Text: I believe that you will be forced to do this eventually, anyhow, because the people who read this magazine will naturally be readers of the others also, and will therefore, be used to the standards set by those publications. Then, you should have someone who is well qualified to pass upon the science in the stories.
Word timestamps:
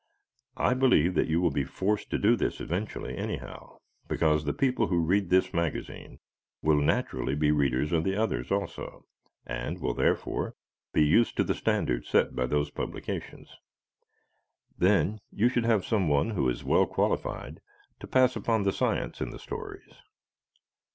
I 0.57 0.73
believe 0.73 1.13
that 1.13 1.27
you 1.27 1.39
will 1.39 1.51
be 1.51 1.63
forced 1.63 2.09
to 2.09 2.17
do 2.17 2.35
this 2.35 2.59
eventually, 2.59 3.15
anyhow, 3.15 3.77
because 4.07 4.45
the 4.45 4.51
people 4.51 4.87
who 4.87 5.05
read 5.05 5.29
this 5.29 5.53
magazine 5.53 6.17
will 6.63 6.81
naturally 6.81 7.35
be 7.35 7.51
readers 7.51 7.91
of 7.91 8.03
the 8.03 8.15
others 8.15 8.51
also, 8.51 9.05
and 9.45 9.79
will 9.79 9.93
therefore, 9.93 10.55
be 10.91 11.05
used 11.05 11.37
to 11.37 11.43
the 11.43 11.53
standards 11.53 12.09
set 12.09 12.35
by 12.35 12.47
those 12.47 12.71
publications. 12.71 13.55
Then, 14.75 15.19
you 15.31 15.49
should 15.49 15.65
have 15.65 15.85
someone 15.85 16.31
who 16.31 16.49
is 16.49 16.63
well 16.63 16.87
qualified 16.87 17.61
to 17.99 18.07
pass 18.07 18.35
upon 18.35 18.63
the 18.63 18.73
science 18.73 19.21
in 19.21 19.29
the 19.29 19.37
stories. 19.37 19.93